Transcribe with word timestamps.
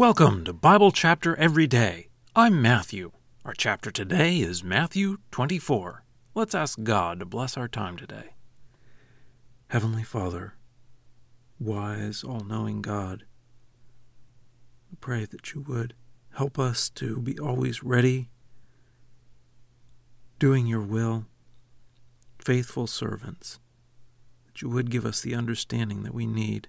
Welcome 0.00 0.44
to 0.44 0.54
Bible 0.54 0.92
Chapter 0.92 1.36
Every 1.36 1.66
Day. 1.66 2.08
I'm 2.34 2.62
Matthew. 2.62 3.12
Our 3.44 3.52
chapter 3.52 3.90
today 3.90 4.38
is 4.38 4.64
Matthew 4.64 5.18
24. 5.30 6.04
Let's 6.34 6.54
ask 6.54 6.82
God 6.82 7.20
to 7.20 7.26
bless 7.26 7.58
our 7.58 7.68
time 7.68 7.98
today. 7.98 8.30
Heavenly 9.68 10.02
Father, 10.02 10.54
wise, 11.58 12.24
all 12.24 12.40
knowing 12.40 12.80
God, 12.80 13.24
we 14.90 14.96
pray 15.02 15.26
that 15.26 15.52
you 15.52 15.60
would 15.68 15.92
help 16.32 16.58
us 16.58 16.88
to 16.94 17.20
be 17.20 17.38
always 17.38 17.82
ready, 17.82 18.30
doing 20.38 20.66
your 20.66 20.80
will, 20.80 21.26
faithful 22.38 22.86
servants, 22.86 23.60
that 24.46 24.62
you 24.62 24.70
would 24.70 24.90
give 24.90 25.04
us 25.04 25.20
the 25.20 25.34
understanding 25.34 26.04
that 26.04 26.14
we 26.14 26.24
need 26.24 26.68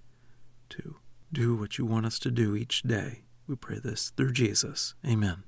to 0.72 0.98
do 1.34 1.56
what 1.56 1.78
you 1.78 1.86
want 1.86 2.06
us 2.06 2.20
to 2.20 2.32
do 2.32 2.56
each 2.56 2.84
day. 2.84 3.22
We 3.48 3.56
pray 3.56 3.80
this 3.80 4.12
through 4.16 4.34
Jesus. 4.34 4.96
Amen. 5.06 5.44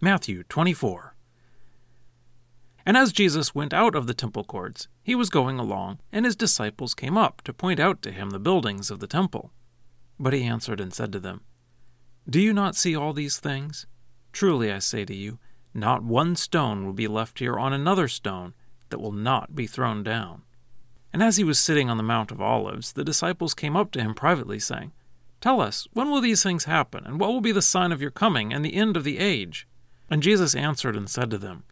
Matthew 0.00 0.42
24. 0.44 1.14
And 2.86 2.96
as 2.96 3.12
Jesus 3.12 3.54
went 3.54 3.74
out 3.74 3.94
of 3.94 4.06
the 4.06 4.14
temple 4.14 4.44
courts, 4.44 4.88
he 5.02 5.14
was 5.14 5.28
going 5.28 5.58
along, 5.58 5.98
and 6.10 6.24
his 6.24 6.36
disciples 6.36 6.94
came 6.94 7.18
up 7.18 7.42
to 7.42 7.52
point 7.52 7.78
out 7.78 8.00
to 8.02 8.12
him 8.12 8.30
the 8.30 8.38
buildings 8.38 8.90
of 8.90 9.00
the 9.00 9.06
temple. 9.06 9.52
But 10.18 10.32
he 10.32 10.44
answered 10.44 10.80
and 10.80 10.94
said 10.94 11.12
to 11.12 11.20
them, 11.20 11.42
Do 12.28 12.40
you 12.40 12.54
not 12.54 12.76
see 12.76 12.96
all 12.96 13.12
these 13.12 13.38
things? 13.38 13.86
Truly 14.32 14.72
I 14.72 14.78
say 14.78 15.04
to 15.04 15.14
you, 15.14 15.38
not 15.74 16.02
one 16.02 16.34
stone 16.36 16.86
will 16.86 16.92
be 16.92 17.08
left 17.08 17.40
here 17.40 17.58
on 17.58 17.72
another 17.72 18.08
stone 18.08 18.54
that 18.88 19.00
will 19.00 19.12
not 19.12 19.54
be 19.54 19.66
thrown 19.66 20.02
down. 20.02 20.42
And 21.12 21.22
as 21.22 21.36
he 21.36 21.44
was 21.44 21.58
sitting 21.58 21.88
on 21.88 21.96
the 21.96 22.02
Mount 22.02 22.30
of 22.30 22.40
Olives, 22.40 22.92
the 22.92 23.04
disciples 23.04 23.54
came 23.54 23.76
up 23.76 23.90
to 23.92 24.00
him 24.00 24.14
privately, 24.14 24.58
saying, 24.58 24.92
Tell 25.40 25.60
us, 25.60 25.86
when 25.92 26.10
will 26.10 26.20
these 26.20 26.42
things 26.42 26.64
happen, 26.64 27.06
and 27.06 27.18
what 27.18 27.30
will 27.30 27.40
be 27.40 27.52
the 27.52 27.62
sign 27.62 27.92
of 27.92 28.02
your 28.02 28.10
coming 28.10 28.52
and 28.52 28.64
the 28.64 28.74
end 28.74 28.96
of 28.96 29.04
the 29.04 29.18
age? 29.18 29.66
And 30.10 30.22
Jesus 30.22 30.54
answered 30.54 30.96
and 30.96 31.08
said 31.08 31.30
to 31.30 31.38
them, 31.38 31.64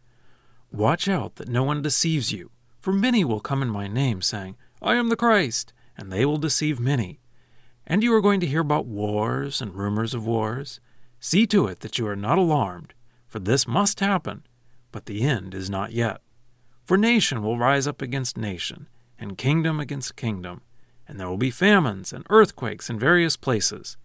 Watch 0.72 1.08
out 1.08 1.36
that 1.36 1.48
no 1.48 1.64
one 1.64 1.82
deceives 1.82 2.32
you, 2.32 2.50
for 2.80 2.92
many 2.92 3.24
will 3.24 3.40
come 3.40 3.62
in 3.62 3.68
my 3.68 3.88
name, 3.88 4.22
saying, 4.22 4.56
I 4.80 4.94
am 4.94 5.08
the 5.08 5.16
Christ, 5.16 5.72
and 5.96 6.12
they 6.12 6.24
will 6.24 6.36
deceive 6.36 6.78
many. 6.78 7.20
And 7.86 8.02
you 8.02 8.14
are 8.14 8.20
going 8.20 8.40
to 8.40 8.46
hear 8.46 8.60
about 8.60 8.86
wars 8.86 9.60
and 9.60 9.74
rumors 9.74 10.14
of 10.14 10.26
wars. 10.26 10.80
See 11.20 11.46
to 11.48 11.66
it 11.66 11.80
that 11.80 11.98
you 11.98 12.06
are 12.06 12.16
not 12.16 12.38
alarmed, 12.38 12.94
for 13.26 13.38
this 13.38 13.66
must 13.66 14.00
happen, 14.00 14.44
but 14.92 15.06
the 15.06 15.22
end 15.22 15.54
is 15.54 15.68
not 15.68 15.92
yet. 15.92 16.20
For 16.84 16.96
nation 16.96 17.42
will 17.42 17.58
rise 17.58 17.86
up 17.86 18.00
against 18.00 18.36
nation 18.36 18.88
and 19.18 19.38
kingdom 19.38 19.80
against 19.80 20.16
kingdom, 20.16 20.62
and 21.08 21.18
there 21.18 21.28
will 21.28 21.36
be 21.36 21.50
famines 21.50 22.12
and 22.12 22.26
earthquakes 22.30 22.90
in 22.90 22.98
various 22.98 23.36
places. 23.36 23.96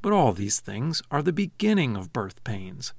But 0.00 0.12
all 0.12 0.32
these 0.32 0.60
things 0.60 1.02
are 1.10 1.22
the 1.22 1.32
beginning 1.32 1.96
of 1.96 2.12
birth 2.12 2.42
pains. 2.44 2.92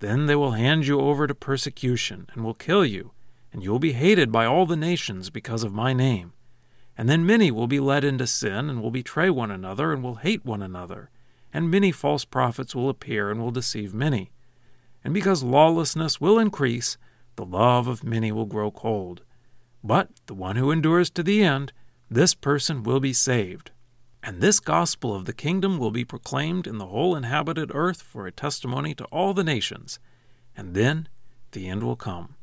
Then 0.00 0.26
they 0.26 0.36
will 0.36 0.52
hand 0.52 0.86
you 0.86 1.00
over 1.00 1.26
to 1.26 1.34
persecution 1.34 2.26
and 2.32 2.44
will 2.44 2.54
kill 2.54 2.84
you, 2.84 3.12
and 3.52 3.62
you 3.62 3.70
will 3.70 3.78
be 3.78 3.92
hated 3.92 4.32
by 4.32 4.46
all 4.46 4.66
the 4.66 4.76
nations 4.76 5.30
because 5.30 5.62
of 5.62 5.72
my 5.72 5.92
name. 5.92 6.32
And 6.96 7.08
then 7.08 7.24
many 7.24 7.50
will 7.50 7.66
be 7.66 7.80
led 7.80 8.04
into 8.04 8.26
sin 8.26 8.68
and 8.68 8.82
will 8.82 8.90
betray 8.90 9.30
one 9.30 9.50
another 9.50 9.92
and 9.92 10.02
will 10.02 10.16
hate 10.16 10.44
one 10.44 10.62
another. 10.62 11.10
And 11.52 11.70
many 11.70 11.92
false 11.92 12.24
prophets 12.24 12.74
will 12.74 12.88
appear 12.88 13.30
and 13.30 13.40
will 13.40 13.50
deceive 13.50 13.94
many. 13.94 14.30
And 15.02 15.14
because 15.14 15.42
lawlessness 15.42 16.20
will 16.20 16.38
increase, 16.38 16.96
the 17.36 17.44
love 17.44 17.88
of 17.88 18.04
many 18.04 18.30
will 18.32 18.46
grow 18.46 18.70
cold. 18.70 19.22
But 19.82 20.10
the 20.26 20.34
one 20.34 20.56
who 20.56 20.70
endures 20.70 21.10
to 21.10 21.22
the 21.22 21.42
end, 21.42 21.72
this 22.10 22.34
person 22.34 22.82
will 22.82 23.00
be 23.00 23.12
saved. 23.12 23.70
And 24.22 24.40
this 24.40 24.60
gospel 24.60 25.14
of 25.14 25.24
the 25.24 25.32
kingdom 25.32 25.78
will 25.78 25.90
be 25.90 26.04
proclaimed 26.04 26.66
in 26.66 26.76
the 26.78 26.86
whole 26.86 27.16
inhabited 27.16 27.70
earth 27.74 28.02
for 28.02 28.26
a 28.26 28.32
testimony 28.32 28.94
to 28.96 29.04
all 29.06 29.32
the 29.32 29.44
nations, 29.44 29.98
and 30.54 30.74
then 30.74 31.08
the 31.52 31.68
end 31.68 31.82
will 31.82 31.96
come. 31.96 32.34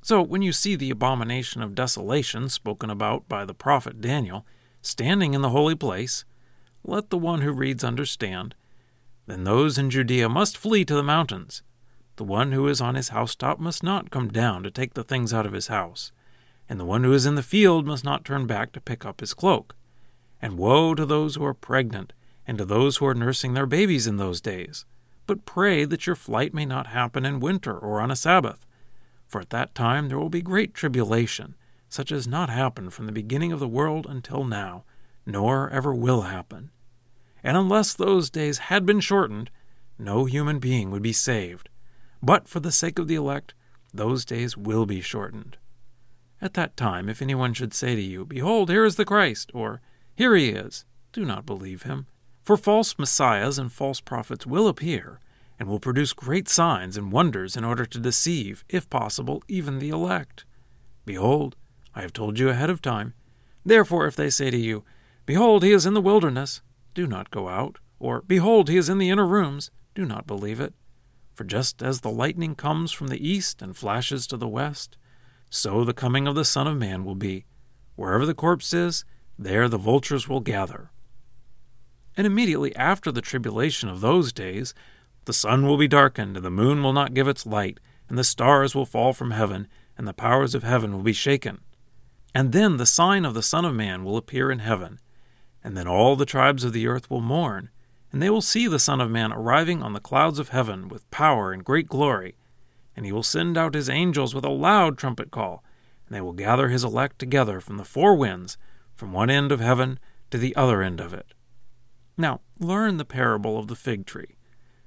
So, 0.00 0.22
when 0.22 0.40
you 0.40 0.52
see 0.52 0.76
the 0.76 0.90
abomination 0.90 1.60
of 1.60 1.74
desolation 1.74 2.48
spoken 2.48 2.88
about 2.88 3.28
by 3.28 3.44
the 3.44 3.52
prophet 3.52 4.00
Daniel 4.00 4.46
standing 4.80 5.34
in 5.34 5.42
the 5.42 5.50
holy 5.50 5.74
place, 5.74 6.24
let 6.82 7.10
the 7.10 7.18
one 7.18 7.42
who 7.42 7.52
reads 7.52 7.84
understand. 7.84 8.54
Then 9.26 9.44
those 9.44 9.76
in 9.76 9.90
Judea 9.90 10.30
must 10.30 10.56
flee 10.56 10.86
to 10.86 10.94
the 10.94 11.02
mountains. 11.02 11.62
The 12.16 12.24
one 12.24 12.52
who 12.52 12.66
is 12.68 12.80
on 12.80 12.94
his 12.94 13.10
housetop 13.10 13.58
must 13.58 13.82
not 13.82 14.10
come 14.10 14.28
down 14.28 14.62
to 14.62 14.70
take 14.70 14.94
the 14.94 15.04
things 15.04 15.34
out 15.34 15.44
of 15.44 15.52
his 15.52 15.66
house 15.66 16.12
and 16.68 16.78
the 16.78 16.84
one 16.84 17.04
who 17.04 17.12
is 17.12 17.26
in 17.26 17.34
the 17.34 17.42
field 17.42 17.86
must 17.86 18.04
not 18.04 18.24
turn 18.24 18.46
back 18.46 18.72
to 18.72 18.80
pick 18.80 19.06
up 19.06 19.20
his 19.20 19.34
cloak. 19.34 19.74
And 20.40 20.58
woe 20.58 20.94
to 20.94 21.06
those 21.06 21.34
who 21.34 21.44
are 21.44 21.54
pregnant, 21.54 22.12
and 22.46 22.58
to 22.58 22.64
those 22.64 22.96
who 22.96 23.06
are 23.06 23.14
nursing 23.14 23.54
their 23.54 23.66
babies 23.66 24.06
in 24.06 24.16
those 24.16 24.40
days. 24.40 24.84
But 25.26 25.44
pray 25.44 25.84
that 25.84 26.06
your 26.06 26.16
flight 26.16 26.54
may 26.54 26.64
not 26.64 26.88
happen 26.88 27.26
in 27.26 27.40
winter 27.40 27.76
or 27.76 28.00
on 28.00 28.10
a 28.10 28.16
Sabbath. 28.16 28.66
For 29.26 29.40
at 29.40 29.50
that 29.50 29.74
time 29.74 30.08
there 30.08 30.18
will 30.18 30.30
be 30.30 30.40
great 30.40 30.72
tribulation, 30.72 31.54
such 31.88 32.10
as 32.10 32.26
not 32.26 32.48
happened 32.48 32.94
from 32.94 33.06
the 33.06 33.12
beginning 33.12 33.52
of 33.52 33.60
the 33.60 33.68
world 33.68 34.06
until 34.08 34.44
now, 34.44 34.84
nor 35.26 35.68
ever 35.70 35.94
will 35.94 36.22
happen. 36.22 36.70
And 37.42 37.56
unless 37.56 37.94
those 37.94 38.30
days 38.30 38.58
had 38.58 38.86
been 38.86 39.00
shortened, 39.00 39.50
no 39.98 40.24
human 40.24 40.58
being 40.58 40.90
would 40.90 41.02
be 41.02 41.12
saved. 41.12 41.68
But 42.22 42.48
for 42.48 42.60
the 42.60 42.72
sake 42.72 42.98
of 42.98 43.08
the 43.08 43.14
elect, 43.14 43.54
those 43.92 44.24
days 44.24 44.56
will 44.56 44.86
be 44.86 45.00
shortened. 45.00 45.56
At 46.40 46.54
that 46.54 46.76
time, 46.76 47.08
if 47.08 47.20
anyone 47.20 47.52
should 47.52 47.74
say 47.74 47.94
to 47.94 48.00
you, 48.00 48.24
Behold, 48.24 48.70
here 48.70 48.84
is 48.84 48.96
the 48.96 49.04
Christ, 49.04 49.50
or 49.54 49.80
Here 50.14 50.36
he 50.36 50.50
is, 50.50 50.84
do 51.12 51.24
not 51.24 51.46
believe 51.46 51.82
him. 51.82 52.06
For 52.42 52.56
false 52.56 52.98
messiahs 52.98 53.58
and 53.58 53.72
false 53.72 54.00
prophets 54.00 54.46
will 54.46 54.68
appear, 54.68 55.20
and 55.58 55.68
will 55.68 55.80
produce 55.80 56.12
great 56.12 56.48
signs 56.48 56.96
and 56.96 57.12
wonders 57.12 57.56
in 57.56 57.64
order 57.64 57.84
to 57.84 57.98
deceive, 57.98 58.64
if 58.68 58.88
possible, 58.88 59.42
even 59.48 59.78
the 59.78 59.90
elect. 59.90 60.44
Behold, 61.04 61.56
I 61.94 62.02
have 62.02 62.12
told 62.12 62.38
you 62.38 62.48
ahead 62.48 62.70
of 62.70 62.80
time. 62.80 63.14
Therefore, 63.64 64.06
if 64.06 64.14
they 64.14 64.30
say 64.30 64.50
to 64.50 64.56
you, 64.56 64.84
Behold, 65.26 65.62
he 65.62 65.72
is 65.72 65.86
in 65.86 65.94
the 65.94 66.00
wilderness, 66.00 66.62
do 66.94 67.06
not 67.06 67.30
go 67.30 67.48
out, 67.48 67.78
or 67.98 68.22
Behold, 68.22 68.68
he 68.68 68.76
is 68.76 68.88
in 68.88 68.98
the 68.98 69.10
inner 69.10 69.26
rooms, 69.26 69.70
do 69.94 70.04
not 70.04 70.26
believe 70.26 70.60
it. 70.60 70.74
For 71.34 71.44
just 71.44 71.82
as 71.82 72.00
the 72.00 72.10
lightning 72.10 72.54
comes 72.54 72.92
from 72.92 73.08
the 73.08 73.28
east 73.28 73.60
and 73.60 73.76
flashes 73.76 74.26
to 74.28 74.36
the 74.36 74.48
west, 74.48 74.96
so 75.50 75.84
the 75.84 75.94
coming 75.94 76.26
of 76.26 76.34
the 76.34 76.44
Son 76.44 76.66
of 76.66 76.76
Man 76.76 77.04
will 77.04 77.14
be. 77.14 77.44
Wherever 77.96 78.26
the 78.26 78.34
corpse 78.34 78.72
is, 78.72 79.04
there 79.38 79.68
the 79.68 79.78
vultures 79.78 80.28
will 80.28 80.40
gather. 80.40 80.90
And 82.16 82.26
immediately 82.26 82.74
after 82.76 83.12
the 83.12 83.20
tribulation 83.20 83.88
of 83.88 84.00
those 84.00 84.32
days, 84.32 84.74
the 85.24 85.32
sun 85.32 85.66
will 85.66 85.76
be 85.76 85.88
darkened, 85.88 86.36
and 86.36 86.44
the 86.44 86.50
moon 86.50 86.82
will 86.82 86.92
not 86.92 87.14
give 87.14 87.28
its 87.28 87.46
light, 87.46 87.78
and 88.08 88.18
the 88.18 88.24
stars 88.24 88.74
will 88.74 88.86
fall 88.86 89.12
from 89.12 89.30
heaven, 89.30 89.68
and 89.96 90.06
the 90.06 90.12
powers 90.12 90.54
of 90.54 90.62
heaven 90.62 90.92
will 90.92 91.02
be 91.02 91.12
shaken. 91.12 91.60
And 92.34 92.52
then 92.52 92.76
the 92.76 92.86
sign 92.86 93.24
of 93.24 93.34
the 93.34 93.42
Son 93.42 93.64
of 93.64 93.74
Man 93.74 94.04
will 94.04 94.16
appear 94.16 94.50
in 94.50 94.60
heaven, 94.60 95.00
and 95.62 95.76
then 95.76 95.86
all 95.86 96.16
the 96.16 96.26
tribes 96.26 96.64
of 96.64 96.72
the 96.72 96.86
earth 96.86 97.10
will 97.10 97.20
mourn, 97.20 97.70
and 98.10 98.22
they 98.22 98.30
will 98.30 98.42
see 98.42 98.66
the 98.66 98.78
Son 98.78 99.00
of 99.00 99.10
Man 99.10 99.32
arriving 99.32 99.82
on 99.82 99.92
the 99.92 100.00
clouds 100.00 100.38
of 100.38 100.48
heaven 100.48 100.88
with 100.88 101.10
power 101.10 101.52
and 101.52 101.64
great 101.64 101.88
glory 101.88 102.36
and 102.98 103.06
he 103.06 103.12
will 103.12 103.22
send 103.22 103.56
out 103.56 103.74
his 103.74 103.88
angels 103.88 104.34
with 104.34 104.44
a 104.44 104.48
loud 104.48 104.98
trumpet 104.98 105.30
call, 105.30 105.62
and 106.04 106.16
they 106.16 106.20
will 106.20 106.32
gather 106.32 106.68
his 106.68 106.82
elect 106.82 107.16
together 107.16 107.60
from 107.60 107.76
the 107.76 107.84
four 107.84 108.16
winds, 108.16 108.58
from 108.96 109.12
one 109.12 109.30
end 109.30 109.52
of 109.52 109.60
heaven 109.60 110.00
to 110.32 110.36
the 110.36 110.54
other 110.56 110.82
end 110.82 110.98
of 110.98 111.14
it. 111.14 111.32
Now, 112.16 112.40
learn 112.58 112.96
the 112.96 113.04
parable 113.04 113.56
of 113.56 113.68
the 113.68 113.76
fig 113.76 114.04
tree. 114.04 114.34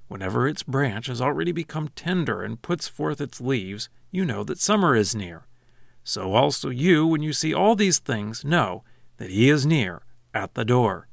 Whenever 0.09 0.45
its 0.45 0.61
branch 0.61 1.07
has 1.07 1.21
already 1.21 1.53
become 1.53 1.87
tender 1.95 2.43
and 2.43 2.61
puts 2.61 2.89
forth 2.89 3.21
its 3.21 3.39
leaves, 3.39 3.87
you 4.11 4.25
know 4.25 4.43
that 4.43 4.59
summer 4.59 4.93
is 4.93 5.15
near. 5.15 5.47
So 6.03 6.33
also 6.33 6.67
you, 6.67 7.07
when 7.07 7.23
you 7.23 7.31
see 7.31 7.53
all 7.53 7.77
these 7.77 7.99
things, 7.99 8.43
know 8.43 8.83
that 9.19 9.29
he 9.29 9.49
is 9.49 9.65
near, 9.65 10.01
at 10.33 10.53
the 10.55 10.65
door. 10.65 11.07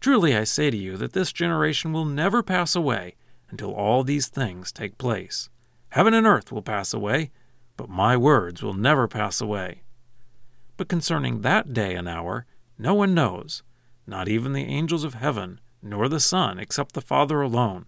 Truly 0.00 0.36
I 0.36 0.42
say 0.42 0.68
to 0.68 0.76
you 0.76 0.96
that 0.96 1.12
this 1.12 1.32
generation 1.32 1.92
will 1.92 2.06
never 2.06 2.42
pass 2.42 2.74
away 2.74 3.14
until 3.50 3.72
all 3.72 4.02
these 4.02 4.26
things 4.26 4.72
take 4.72 4.98
place. 4.98 5.48
Heaven 5.90 6.14
and 6.14 6.24
earth 6.24 6.52
will 6.52 6.62
pass 6.62 6.94
away, 6.94 7.32
but 7.76 7.88
my 7.88 8.16
words 8.16 8.62
will 8.62 8.74
never 8.74 9.08
pass 9.08 9.40
away. 9.40 9.82
But 10.76 10.88
concerning 10.88 11.40
that 11.40 11.72
day 11.72 11.96
and 11.96 12.08
hour, 12.08 12.46
no 12.78 12.94
one 12.94 13.12
knows, 13.12 13.64
not 14.06 14.28
even 14.28 14.52
the 14.52 14.66
angels 14.66 15.02
of 15.02 15.14
heaven, 15.14 15.58
nor 15.82 16.08
the 16.08 16.20
Son, 16.20 16.60
except 16.60 16.92
the 16.92 17.00
Father 17.00 17.42
alone. 17.42 17.86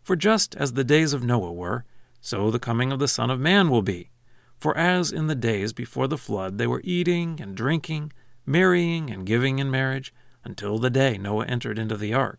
For 0.00 0.14
just 0.14 0.54
as 0.54 0.74
the 0.74 0.84
days 0.84 1.12
of 1.12 1.24
Noah 1.24 1.52
were, 1.52 1.84
so 2.20 2.52
the 2.52 2.60
coming 2.60 2.92
of 2.92 3.00
the 3.00 3.08
Son 3.08 3.30
of 3.30 3.40
Man 3.40 3.68
will 3.68 3.82
be. 3.82 4.10
For 4.56 4.76
as 4.78 5.10
in 5.10 5.26
the 5.26 5.34
days 5.34 5.72
before 5.72 6.06
the 6.06 6.16
flood 6.16 6.56
they 6.56 6.68
were 6.68 6.82
eating 6.84 7.40
and 7.40 7.56
drinking, 7.56 8.12
marrying 8.46 9.10
and 9.10 9.26
giving 9.26 9.58
in 9.58 9.72
marriage, 9.72 10.14
until 10.44 10.78
the 10.78 10.88
day 10.88 11.18
Noah 11.18 11.46
entered 11.46 11.80
into 11.80 11.96
the 11.96 12.14
ark. 12.14 12.38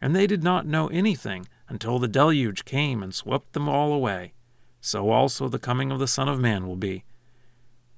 And 0.00 0.14
they 0.14 0.28
did 0.28 0.44
not 0.44 0.64
know 0.64 0.86
anything 0.88 1.48
until 1.68 1.98
the 1.98 2.06
deluge 2.06 2.64
came 2.64 3.02
and 3.02 3.12
swept 3.12 3.52
them 3.52 3.68
all 3.68 3.92
away 3.92 4.32
so 4.84 5.10
also 5.10 5.48
the 5.48 5.58
coming 5.58 5.90
of 5.90 5.98
the 5.98 6.06
Son 6.06 6.28
of 6.28 6.38
Man 6.38 6.66
will 6.66 6.76
be. 6.76 7.04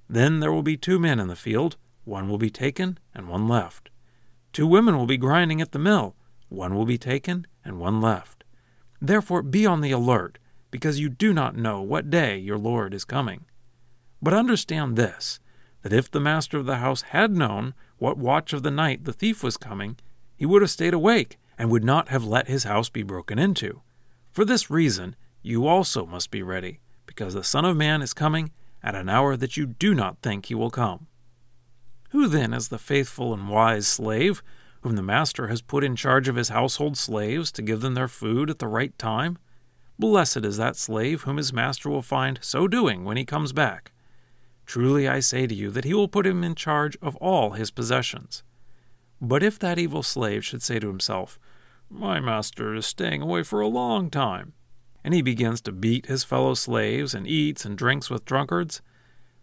Then 0.09 0.39
there 0.39 0.53
will 0.53 0.63
be 0.63 0.77
two 0.77 1.01
men 1.01 1.19
in 1.19 1.27
the 1.27 1.35
field, 1.35 1.77
one 2.05 2.29
will 2.29 2.39
be 2.39 2.51
taken 2.51 2.99
and 3.13 3.29
one 3.29 3.49
left. 3.49 3.91
Two 4.53 4.69
women 4.69 4.97
will 4.97 5.07
be 5.07 5.17
grinding 5.17 5.61
at 5.61 5.73
the 5.73 5.81
mill, 5.81 6.15
one 6.49 6.77
will 6.77 6.85
be 6.85 6.97
taken 6.97 7.45
and 7.65 7.81
one 7.81 8.01
left. 8.01 8.45
Therefore 9.01 9.43
be 9.43 9.67
on 9.67 9.81
the 9.81 9.91
alert, 9.91 10.39
because 10.71 11.01
you 11.01 11.09
do 11.09 11.33
not 11.33 11.57
know 11.57 11.83
what 11.83 12.09
day 12.09 12.39
your 12.39 12.57
Lord 12.57 12.95
is 12.95 13.05
coming. 13.05 13.47
But 14.23 14.35
understand 14.35 14.95
this 14.95 15.41
that 15.83 15.93
if 15.93 16.11
the 16.11 16.21
master 16.21 16.57
of 16.57 16.67
the 16.67 16.77
house 16.77 17.03
had 17.03 17.37
known 17.37 17.75
what 17.99 18.17
watch 18.17 18.53
of 18.53 18.63
the 18.63 18.71
night 18.71 19.05
the 19.05 19.13
thief 19.13 19.43
was 19.43 19.57
coming, 19.57 19.97
he 20.37 20.47
would 20.47 20.63
have 20.63 20.71
stayed 20.71 20.95
awake 20.95 21.37
and 21.59 21.71
would 21.71 21.85
not 21.85 22.09
have 22.09 22.25
let 22.25 22.47
his 22.47 22.65
house 22.65 22.89
be 22.89 23.03
broken 23.03 23.39
into. 23.39 23.83
For 24.31 24.45
this 24.45 24.71
reason, 24.71 25.17
you 25.47 25.69
also 25.69 26.05
must 26.05 26.33
be 26.33 26.43
ready, 26.43 26.81
because 27.07 27.35
the 27.35 27.45
Son 27.45 27.65
of 27.65 27.77
Man 27.77 28.03
is 28.03 28.13
coming 28.13 28.51
at 28.83 28.97
an 28.97 29.09
hour 29.09 29.37
that 29.37 29.57
you 29.57 29.65
do 29.65 29.95
not 29.95 30.21
think 30.21 30.47
he 30.47 30.57
will 30.57 30.71
come. 30.71 31.07
Who 32.11 32.27
then 32.27 32.53
is 32.53 32.69
the 32.69 32.79
faithful 32.79 33.33
and 33.33 33.49
wise 33.49 33.87
slave 33.87 34.43
whom 34.81 34.97
the 34.97 35.03
master 35.03 35.47
has 35.47 35.63
put 35.63 35.85
in 35.85 35.95
charge 35.95 36.27
of 36.27 36.35
his 36.35 36.49
household 36.49 36.99
slaves 36.99 37.53
to 37.53 37.63
give 37.63 37.81
them 37.81 37.95
their 37.95 38.09
food 38.09 38.51
at 38.51 38.59
the 38.59 38.67
right 38.67 38.97
time? 38.99 39.39
Blessed 40.01 40.39
is 40.39 40.57
that 40.57 40.75
slave 40.75 41.23
whom 41.23 41.37
his 41.37 41.53
master 41.53 41.91
will 41.91 42.03
find 42.03 42.41
so 42.43 42.67
doing 42.67 43.05
when 43.05 43.17
he 43.17 43.25
comes 43.25 43.53
back. 43.53 43.93
Truly 44.67 45.07
I 45.07 45.21
say 45.21 45.47
to 45.47 45.55
you 45.55 45.71
that 45.71 45.85
he 45.85 45.95
will 45.95 46.09
put 46.09 46.27
him 46.27 46.43
in 46.43 46.57
charge 46.57 46.99
of 47.01 47.15
all 47.17 47.53
his 47.53 47.71
possessions. 47.71 48.43
But 49.21 49.45
if 49.45 49.61
that 49.61 49.79
evil 49.79 50.03
slave 50.03 50.45
should 50.45 50.63
say 50.63 50.81
to 50.81 50.89
himself, 50.89 51.39
My 51.89 52.19
master 52.19 52.75
is 52.75 52.85
staying 52.85 53.23
away 53.23 53.45
for 53.45 53.61
a 53.61 53.69
long 53.69 54.11
time, 54.11 54.53
and 55.07 55.15
he 55.15 55.23
begins 55.23 55.61
to 55.61 55.71
beat 55.71 56.07
his 56.07 56.25
fellow 56.25 56.53
slaves 56.53 57.15
and 57.15 57.29
eats 57.29 57.65
and 57.65 57.79
drinks 57.79 58.11
with 58.11 58.25
drunkards, 58.25 58.83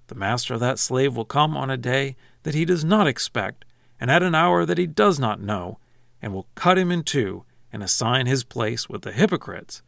the 0.07 0.13
master 0.13 0.55
of 0.55 0.59
that 0.59 0.77
slave 0.77 1.15
will 1.15 1.23
come 1.23 1.55
on 1.55 1.69
a 1.69 1.77
day 1.77 2.17
that 2.43 2.53
he 2.53 2.65
does 2.65 2.83
not 2.83 3.07
expect, 3.07 3.63
and 3.97 4.11
at 4.11 4.21
an 4.21 4.35
hour 4.35 4.65
that 4.65 4.77
he 4.77 4.85
does 4.85 5.21
not 5.21 5.39
know, 5.39 5.79
and 6.21 6.33
will 6.33 6.49
cut 6.55 6.77
him 6.77 6.91
in 6.91 7.01
two 7.01 7.45
and 7.71 7.81
assign 7.81 8.25
his 8.25 8.43
place 8.43 8.89
with 8.89 9.03
the 9.03 9.13
hypocrites. 9.13 9.81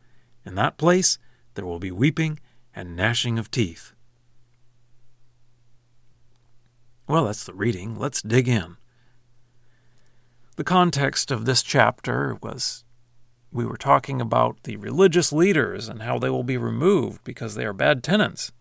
In 0.45 0.55
that 0.55 0.77
place 0.77 1.17
there 1.55 1.65
will 1.65 1.79
be 1.79 1.91
weeping 1.91 2.39
and 2.73 2.95
gnashing 2.95 3.37
of 3.37 3.51
teeth. 3.51 3.91
Well, 7.05 7.25
that's 7.25 7.43
the 7.43 7.53
reading. 7.53 7.99
Let's 7.99 8.21
dig 8.21 8.47
in. 8.47 8.77
The 10.55 10.63
context 10.63 11.31
of 11.31 11.43
this 11.43 11.61
chapter 11.61 12.37
was 12.41 12.84
we 13.55 13.65
were 13.65 13.77
talking 13.77 14.19
about 14.19 14.61
the 14.63 14.75
religious 14.75 15.31
leaders 15.31 15.87
and 15.87 16.01
how 16.01 16.19
they 16.19 16.29
will 16.29 16.43
be 16.43 16.57
removed 16.57 17.23
because 17.23 17.55
they 17.55 17.65
are 17.65 17.71
bad 17.71 18.03
tenants, 18.03 18.51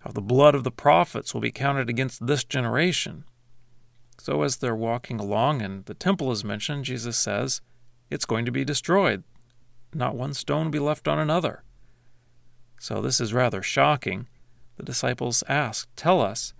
how 0.00 0.10
the 0.10 0.20
blood 0.20 0.56
of 0.56 0.64
the 0.64 0.72
prophets 0.72 1.32
will 1.32 1.40
be 1.40 1.52
counted 1.52 1.88
against 1.88 2.26
this 2.26 2.42
generation. 2.42 3.22
So, 4.18 4.42
as 4.42 4.56
they're 4.56 4.74
walking 4.74 5.20
along 5.20 5.62
and 5.62 5.84
the 5.84 5.94
temple 5.94 6.32
is 6.32 6.44
mentioned, 6.44 6.86
Jesus 6.86 7.16
says 7.16 7.60
it's 8.10 8.24
going 8.24 8.44
to 8.46 8.50
be 8.50 8.64
destroyed. 8.64 9.22
Not 9.94 10.16
one 10.16 10.34
stone 10.34 10.64
will 10.64 10.72
be 10.72 10.80
left 10.80 11.06
on 11.06 11.20
another. 11.20 11.62
So, 12.80 13.00
this 13.00 13.20
is 13.20 13.32
rather 13.32 13.62
shocking. 13.62 14.26
The 14.76 14.82
disciples 14.82 15.44
ask, 15.48 15.88
Tell 15.94 16.20
us, 16.20 16.52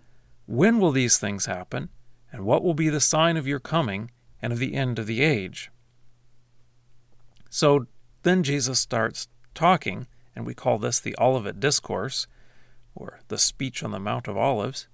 when 0.47 0.79
will 0.79 0.93
these 0.93 1.19
things 1.19 1.47
happen? 1.47 1.89
And 2.31 2.45
what 2.45 2.63
will 2.63 2.75
be 2.75 2.91
the 2.91 3.01
sign 3.01 3.37
of 3.37 3.49
your 3.49 3.59
coming 3.59 4.13
and 4.41 4.53
of 4.53 4.61
the 4.61 4.75
end 4.75 5.01
of 5.01 5.09
the 5.09 5.21
age? 5.21 5.73
So 7.51 7.87
then 8.23 8.43
Jesus 8.43 8.79
starts 8.79 9.29
talking, 9.55 10.07
and 10.35 10.47
we 10.47 10.55
call 10.55 10.79
this 10.79 11.01
the 11.01 11.17
Olivet 11.21 11.61
Discourse, 11.61 12.27
or 12.95 13.21
the 13.29 13.39
Speech 13.39 13.83
on 13.83 13.91
the 13.91 13.99
Mount 13.99 14.29
of 14.29 14.37
Olives. 14.37 14.87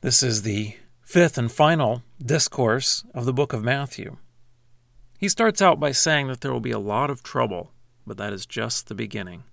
This 0.00 0.22
is 0.22 0.42
the 0.42 0.76
fifth 1.02 1.36
and 1.36 1.50
final 1.50 2.02
discourse 2.24 3.04
of 3.12 3.24
the 3.24 3.32
book 3.32 3.52
of 3.52 3.62
Matthew. 3.62 4.16
He 5.18 5.28
starts 5.28 5.60
out 5.60 5.80
by 5.80 5.92
saying 5.92 6.28
that 6.28 6.42
there 6.42 6.52
will 6.52 6.60
be 6.60 6.70
a 6.70 6.78
lot 6.78 7.10
of 7.10 7.22
trouble, 7.22 7.72
but 8.06 8.16
that 8.18 8.32
is 8.32 8.46
just 8.46 8.86
the 8.86 8.94
beginning. 8.94 9.44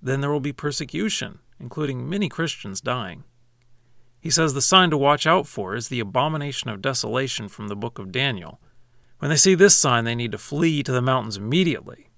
Then 0.00 0.20
there 0.20 0.30
will 0.30 0.40
be 0.40 0.52
persecution, 0.52 1.40
including 1.58 2.08
many 2.08 2.28
Christians 2.28 2.80
dying. 2.80 3.24
He 4.20 4.30
says 4.30 4.54
the 4.54 4.62
sign 4.62 4.90
to 4.90 4.98
watch 4.98 5.26
out 5.26 5.46
for 5.46 5.74
is 5.74 5.88
the 5.88 6.00
abomination 6.00 6.70
of 6.70 6.82
desolation 6.82 7.48
from 7.48 7.68
the 7.68 7.76
book 7.76 7.98
of 7.98 8.12
Daniel. 8.12 8.60
When 9.18 9.30
they 9.30 9.36
see 9.36 9.54
this 9.54 9.76
sign, 9.76 10.04
they 10.04 10.14
need 10.14 10.32
to 10.32 10.38
flee 10.38 10.82
to 10.82 10.92
the 10.92 11.02
mountains 11.02 11.36
immediately. 11.36 12.08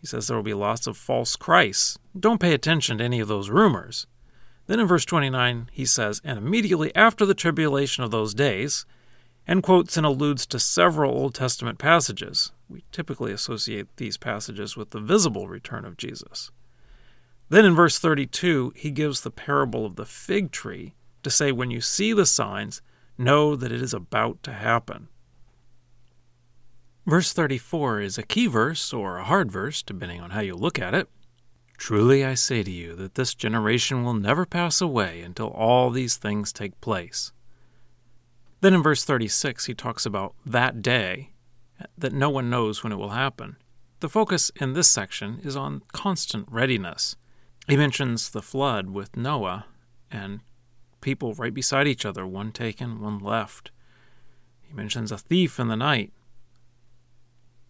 He 0.00 0.06
says 0.06 0.26
there 0.26 0.36
will 0.36 0.44
be 0.44 0.54
lots 0.54 0.86
of 0.86 0.96
false 0.96 1.36
Christs. 1.36 1.98
Don't 2.18 2.40
pay 2.40 2.54
attention 2.54 2.98
to 2.98 3.04
any 3.04 3.20
of 3.20 3.28
those 3.28 3.50
rumors. 3.50 4.06
Then 4.66 4.80
in 4.80 4.86
verse 4.86 5.04
29, 5.04 5.68
he 5.72 5.84
says, 5.84 6.20
And 6.24 6.38
immediately 6.38 6.94
after 6.94 7.26
the 7.26 7.34
tribulation 7.34 8.04
of 8.04 8.10
those 8.10 8.32
days, 8.34 8.86
and 9.46 9.62
quotes 9.62 9.96
and 9.96 10.06
alludes 10.06 10.46
to 10.46 10.60
several 10.60 11.12
Old 11.12 11.34
Testament 11.34 11.78
passages. 11.78 12.52
We 12.68 12.84
typically 12.92 13.32
associate 13.32 13.88
these 13.96 14.16
passages 14.16 14.76
with 14.76 14.90
the 14.90 15.00
visible 15.00 15.48
return 15.48 15.84
of 15.84 15.96
Jesus. 15.96 16.52
Then 17.48 17.64
in 17.64 17.74
verse 17.74 17.98
32, 17.98 18.74
he 18.76 18.92
gives 18.92 19.22
the 19.22 19.30
parable 19.30 19.84
of 19.84 19.96
the 19.96 20.06
fig 20.06 20.52
tree 20.52 20.94
to 21.24 21.30
say, 21.30 21.50
when 21.50 21.72
you 21.72 21.80
see 21.80 22.12
the 22.12 22.26
signs, 22.26 22.80
know 23.18 23.56
that 23.56 23.72
it 23.72 23.82
is 23.82 23.92
about 23.92 24.42
to 24.44 24.52
happen. 24.52 25.08
Verse 27.10 27.32
34 27.32 28.02
is 28.02 28.18
a 28.18 28.22
key 28.22 28.46
verse 28.46 28.92
or 28.92 29.18
a 29.18 29.24
hard 29.24 29.50
verse, 29.50 29.82
depending 29.82 30.20
on 30.20 30.30
how 30.30 30.38
you 30.38 30.54
look 30.54 30.78
at 30.78 30.94
it. 30.94 31.08
Truly 31.76 32.24
I 32.24 32.34
say 32.34 32.62
to 32.62 32.70
you 32.70 32.94
that 32.94 33.16
this 33.16 33.34
generation 33.34 34.04
will 34.04 34.14
never 34.14 34.46
pass 34.46 34.80
away 34.80 35.20
until 35.22 35.48
all 35.48 35.90
these 35.90 36.14
things 36.14 36.52
take 36.52 36.80
place. 36.80 37.32
Then 38.60 38.74
in 38.74 38.82
verse 38.84 39.02
36, 39.02 39.64
he 39.64 39.74
talks 39.74 40.06
about 40.06 40.36
that 40.46 40.82
day, 40.82 41.30
that 41.98 42.12
no 42.12 42.30
one 42.30 42.48
knows 42.48 42.84
when 42.84 42.92
it 42.92 42.98
will 42.98 43.10
happen. 43.10 43.56
The 43.98 44.08
focus 44.08 44.52
in 44.60 44.74
this 44.74 44.88
section 44.88 45.40
is 45.42 45.56
on 45.56 45.82
constant 45.90 46.46
readiness. 46.48 47.16
He 47.66 47.76
mentions 47.76 48.30
the 48.30 48.40
flood 48.40 48.90
with 48.90 49.16
Noah 49.16 49.66
and 50.12 50.42
people 51.00 51.34
right 51.34 51.52
beside 51.52 51.88
each 51.88 52.06
other, 52.06 52.24
one 52.24 52.52
taken, 52.52 53.00
one 53.00 53.18
left. 53.18 53.72
He 54.62 54.72
mentions 54.72 55.10
a 55.10 55.18
thief 55.18 55.58
in 55.58 55.66
the 55.66 55.74
night. 55.74 56.12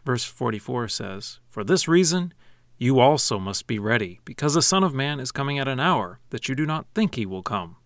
Verse 0.05 0.25
44 0.25 0.89
says, 0.89 1.41
For 1.49 1.65
this 1.65 1.87
reason 1.87 2.33
you 2.79 2.99
also 2.99 3.39
must 3.39 3.67
be 3.67 3.79
ready, 3.79 4.21
because 4.25 4.55
the 4.55 4.63
Son 4.63 4.83
of 4.83 4.95
Man 4.95 5.21
is 5.21 5.33
coming 5.33 5.59
at 5.59 5.69
an 5.69 5.81
hour 5.81 6.21
that 6.31 6.49
you 6.49 6.55
do 6.55 6.65
not 6.65 6.87
think 6.95 7.15
he 7.15 7.27
will 7.27 7.43
come. 7.43 7.77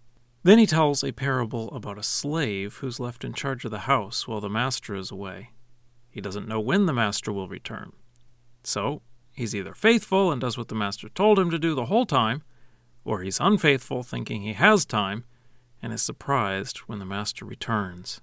Then 0.44 0.58
he 0.58 0.66
tells 0.66 1.02
a 1.02 1.10
parable 1.10 1.70
about 1.72 1.98
a 1.98 2.02
slave 2.02 2.76
who's 2.76 3.00
left 3.00 3.24
in 3.24 3.32
charge 3.32 3.64
of 3.64 3.70
the 3.70 3.80
house 3.80 4.28
while 4.28 4.40
the 4.40 4.48
master 4.48 4.94
is 4.94 5.10
away. 5.10 5.50
He 6.10 6.20
doesn't 6.20 6.46
know 6.46 6.60
when 6.60 6.86
the 6.86 6.92
master 6.92 7.32
will 7.32 7.48
return. 7.48 7.92
So, 8.62 9.02
he's 9.32 9.54
either 9.54 9.74
faithful 9.74 10.30
and 10.30 10.40
does 10.40 10.56
what 10.56 10.68
the 10.68 10.74
master 10.74 11.08
told 11.08 11.38
him 11.38 11.50
to 11.50 11.58
do 11.58 11.74
the 11.74 11.86
whole 11.86 12.06
time, 12.06 12.42
or 13.04 13.22
he's 13.22 13.40
unfaithful, 13.40 14.02
thinking 14.02 14.42
he 14.42 14.52
has 14.52 14.84
time, 14.84 15.24
and 15.82 15.92
is 15.92 16.02
surprised 16.02 16.78
when 16.86 16.98
the 16.98 17.04
master 17.04 17.44
returns. 17.44 18.20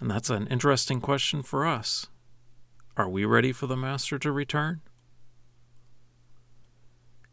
And 0.00 0.10
that's 0.10 0.30
an 0.30 0.46
interesting 0.48 1.00
question 1.00 1.42
for 1.42 1.66
us. 1.66 2.06
Are 2.96 3.08
we 3.08 3.24
ready 3.24 3.52
for 3.52 3.66
the 3.66 3.76
master 3.76 4.18
to 4.18 4.30
return? 4.30 4.80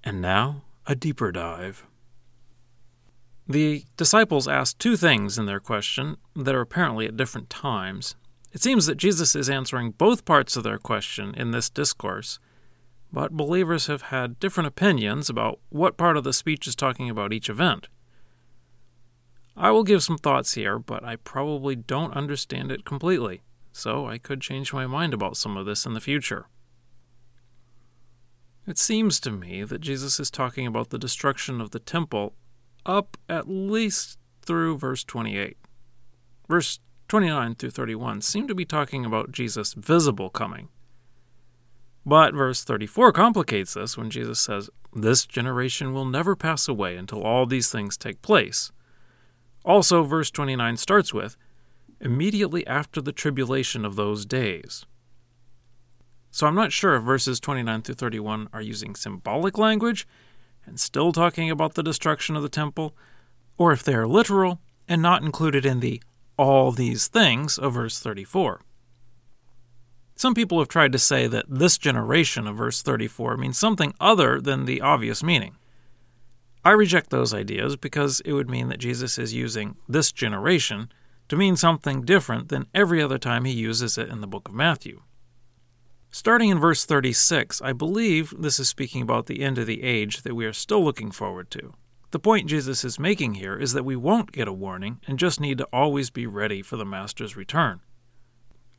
And 0.04 0.22
now, 0.22 0.64
a 0.88 0.96
deeper 0.96 1.32
dive. 1.32 1.86
The 3.48 3.86
disciples 3.98 4.48
asked 4.48 4.80
two 4.80 4.96
things 4.96 5.38
in 5.38 5.46
their 5.46 5.60
question 5.60 6.18
that 6.36 6.56
are 6.56 6.62
apparently 6.62 7.06
at 7.06 7.18
different 7.18 7.50
times. 7.50 8.16
It 8.54 8.62
seems 8.62 8.86
that 8.86 8.98
Jesus 8.98 9.36
is 9.36 9.50
answering 9.50 9.92
both 9.92 10.26
parts 10.26 10.56
of 10.56 10.64
their 10.64 10.78
question 10.78 11.34
in 11.36 11.52
this 11.52 11.70
discourse, 11.70 12.40
but 13.12 13.36
believers 13.36 13.88
have 13.88 14.04
had 14.04 14.40
different 14.40 14.68
opinions 14.68 15.30
about 15.30 15.60
what 15.70 15.98
part 15.98 16.18
of 16.18 16.24
the 16.24 16.34
speech 16.34 16.68
is 16.68 16.76
talking 16.76 17.10
about 17.10 17.34
each 17.34 17.50
event. 17.50 17.88
I 19.62 19.70
will 19.70 19.84
give 19.84 20.02
some 20.02 20.18
thoughts 20.18 20.56
here, 20.56 20.80
but 20.80 21.04
I 21.04 21.18
probably 21.18 21.76
don't 21.76 22.16
understand 22.16 22.72
it 22.72 22.84
completely, 22.84 23.44
so 23.72 24.08
I 24.08 24.18
could 24.18 24.42
change 24.42 24.74
my 24.74 24.88
mind 24.88 25.14
about 25.14 25.38
some 25.38 25.56
of 25.56 25.68
this 25.68 25.86
in 25.86 25.94
the 25.94 26.02
future. 26.02 26.48
It 28.66 28.80
seems 28.80 29.20
to 29.20 29.30
me 29.30 29.64
that 29.64 29.80
Jesus 29.80 30.20
is 30.20 30.32
talking 30.32 30.66
about 30.66 30.90
the 30.90 30.98
destruction 30.98 31.62
of 31.62 31.70
the 31.70 31.80
temple 31.80 32.34
up 32.88 33.18
at 33.30 33.48
least 33.48 34.18
through 34.42 34.80
verse 34.80 35.04
28. 35.04 35.58
Verse 36.50 36.80
29 37.08 37.54
through 37.54 37.70
31 37.70 38.22
seem 38.22 38.48
to 38.48 38.56
be 38.56 38.66
talking 38.66 39.06
about 39.06 39.32
Jesus' 39.32 39.74
visible 39.74 40.32
coming. 40.32 40.70
But 42.04 42.34
verse 42.34 42.64
34 42.64 43.12
complicates 43.12 43.76
this 43.76 43.96
when 43.96 44.10
Jesus 44.10 44.40
says, 44.40 44.72
This 44.92 45.28
generation 45.28 45.94
will 45.94 46.06
never 46.06 46.36
pass 46.36 46.68
away 46.68 46.98
until 46.98 47.22
all 47.22 47.46
these 47.46 47.72
things 47.72 47.96
take 47.96 48.24
place. 48.24 48.72
Also, 49.64 50.04
verse 50.04 50.32
29 50.32 50.78
starts 50.78 51.14
with, 51.14 51.38
immediately 52.00 52.66
after 52.66 53.02
the 53.02 53.12
tribulation 53.12 53.86
of 53.86 53.96
those 53.96 54.26
days. 54.26 54.86
So 56.32 56.48
I'm 56.48 56.56
not 56.56 56.72
sure 56.72 56.96
if 56.96 57.04
verses 57.04 57.40
29 57.40 57.82
through 57.82 57.96
31 57.96 58.50
are 58.54 58.62
using 58.62 58.96
symbolic 58.96 59.58
language 59.58 60.08
and 60.66 60.80
still 60.80 61.12
talking 61.12 61.52
about 61.52 61.76
the 61.76 61.84
destruction 61.84 62.36
of 62.36 62.44
the 62.44 62.50
temple, 62.50 62.96
or 63.58 63.72
if 63.72 63.84
they 63.84 63.94
are 63.94 64.08
literal 64.08 64.60
and 64.88 65.02
not 65.02 65.24
included 65.24 65.66
in 65.66 65.80
the 65.80 66.02
all 66.38 66.72
these 66.72 67.08
things 67.08 67.58
of 67.58 67.74
verse 67.74 68.00
34. 68.00 68.62
Some 70.16 70.34
people 70.34 70.60
have 70.60 70.68
tried 70.68 70.92
to 70.92 71.00
say 71.00 71.28
that 71.28 71.46
this 71.50 71.78
generation 71.78 72.48
of 72.48 72.58
verse 72.58 72.82
34 72.82 73.38
means 73.38 73.58
something 73.58 73.94
other 74.00 74.40
than 74.40 74.66
the 74.66 74.82
obvious 74.82 75.22
meaning. 75.22 75.56
I 76.64 76.72
reject 76.72 77.10
those 77.10 77.34
ideas 77.34 77.76
because 77.76 78.22
it 78.24 78.34
would 78.34 78.50
mean 78.50 78.70
that 78.70 78.80
Jesus 78.80 79.18
is 79.18 79.34
using 79.34 79.76
this 79.90 80.12
generation 80.12 80.92
to 81.30 81.36
mean 81.36 81.56
something 81.56 82.02
different 82.04 82.50
than 82.50 82.68
every 82.74 83.02
other 83.02 83.18
time 83.18 83.46
he 83.46 83.54
uses 83.54 83.98
it 83.98 84.10
in 84.10 84.22
the 84.22 84.28
book 84.28 84.48
of 84.48 84.54
Matthew. 84.54 85.02
Starting 86.12 86.50
in 86.50 86.60
verse 86.60 86.86
36, 86.86 87.62
I 87.62 87.72
believe 87.72 88.34
this 88.38 88.60
is 88.60 88.68
speaking 88.68 89.02
about 89.02 89.28
the 89.28 89.42
end 89.42 89.58
of 89.58 89.66
the 89.66 89.82
age 89.82 90.24
that 90.24 90.36
we 90.36 90.46
are 90.46 90.54
still 90.54 90.84
looking 90.84 91.10
forward 91.10 91.50
to. 91.52 91.74
The 92.12 92.20
point 92.20 92.50
Jesus 92.50 92.84
is 92.84 93.00
making 93.00 93.36
here 93.36 93.58
is 93.58 93.72
that 93.72 93.86
we 93.86 93.96
won't 93.96 94.34
get 94.34 94.50
a 94.50 94.54
warning 94.54 95.00
and 95.08 95.18
just 95.18 95.40
need 95.40 95.58
to 95.60 95.68
always 95.72 96.10
be 96.10 96.28
ready 96.28 96.62
for 96.62 96.76
the 96.76 96.86
Master's 96.86 97.38
return. 97.38 97.80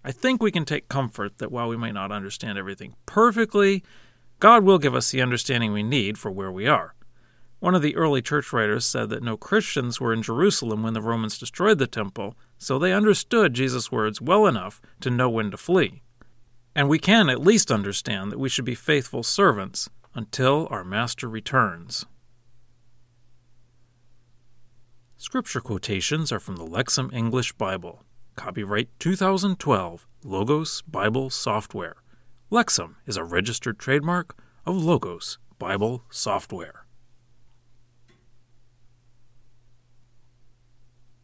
I 0.04 0.12
think 0.12 0.42
we 0.42 0.50
can 0.50 0.66
take 0.66 0.88
comfort 0.88 1.38
that 1.38 1.50
while 1.50 1.68
we 1.68 1.76
might 1.78 1.94
not 1.94 2.12
understand 2.12 2.58
everything 2.58 2.94
perfectly, 3.06 3.82
God 4.38 4.62
will 4.62 4.78
give 4.78 4.94
us 4.94 5.10
the 5.10 5.22
understanding 5.22 5.72
we 5.72 5.82
need 5.82 6.18
for 6.18 6.30
where 6.30 6.52
we 6.52 6.66
are. 6.66 6.94
One 7.62 7.76
of 7.76 7.83
the 7.83 7.95
early 7.95 8.21
church 8.21 8.52
writers 8.52 8.85
said 8.85 9.09
that 9.11 9.23
no 9.23 9.37
Christians 9.37 10.00
were 10.00 10.12
in 10.12 10.21
Jerusalem 10.21 10.83
when 10.83 10.95
the 10.95 11.00
Romans 11.00 11.38
destroyed 11.38 11.78
the 11.78 11.87
temple, 11.87 12.37
so 12.59 12.76
they 12.76 12.92
understood 12.92 13.54
Jesus' 13.54 13.92
words 13.92 14.21
well 14.21 14.49
enough 14.49 14.83
to 14.99 15.11
know 15.11 15.31
when 15.31 15.52
to 15.52 15.57
flee. 15.57 16.02
And 16.75 16.88
we 16.88 16.99
can 16.99 17.31
at 17.31 17.40
least 17.40 17.71
understand 17.71 18.33
that 18.33 18.40
we 18.40 18.49
should 18.49 18.64
be 18.64 18.75
faithful 18.75 19.23
servants 19.23 19.88
until 20.12 20.66
our 20.73 20.83
Master 20.83 21.28
returns. 21.28 22.04
Scripture 25.16 25.61
quotations 25.61 26.33
are 26.33 26.40
from 26.40 26.57
the 26.57 26.66
Lexham 26.66 27.14
English 27.14 27.52
Bible. 27.52 28.02
Copyright 28.35 28.88
2012, 28.99 30.04
Logos 30.25 30.83
Bible 30.83 31.31
Software. 31.31 31.95
Lexham 32.50 32.97
is 33.07 33.16
a 33.16 33.23
registered 33.23 33.78
trademark 33.78 34.37
of 34.66 34.75
Logos 34.75 35.38
Bible 35.61 36.02
Software. 36.11 36.81